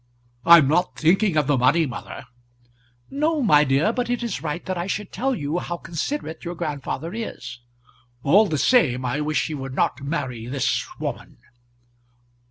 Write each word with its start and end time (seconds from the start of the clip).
"I'm 0.47 0.67
not 0.67 0.97
thinking 0.97 1.37
of 1.37 1.45
the 1.45 1.59
money, 1.59 1.85
mother." 1.85 2.25
"No, 3.11 3.43
my 3.43 3.63
dear; 3.63 3.93
but 3.93 4.09
it 4.09 4.23
is 4.23 4.41
right 4.41 4.65
that 4.65 4.75
I 4.75 4.87
should 4.87 5.11
tell 5.11 5.35
you 5.35 5.59
how 5.59 5.77
considerate 5.77 6.43
your 6.43 6.55
grandfather 6.55 7.13
is." 7.13 7.59
"All 8.23 8.47
the 8.47 8.57
same, 8.57 9.05
I 9.05 9.21
wish 9.21 9.45
he 9.45 9.53
would 9.53 9.75
not 9.75 10.01
marry 10.01 10.47
this 10.47 10.87
woman." 10.99 11.37